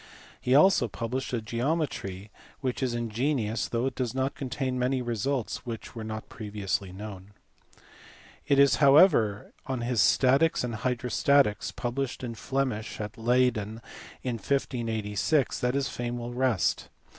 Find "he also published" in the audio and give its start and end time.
0.41-1.31